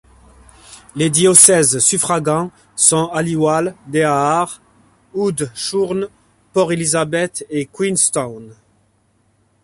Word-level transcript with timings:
Les 0.95 1.11
diocèses 1.11 1.77
suffragants 1.77 2.49
sont 2.75 3.11
Aliwal, 3.11 3.75
De 3.87 4.01
Aar, 4.01 4.59
Oudtshoorn, 5.13 6.07
Port 6.53 6.71
Elizabeth 6.73 7.45
et 7.51 7.67
Queenstown. 7.67 8.55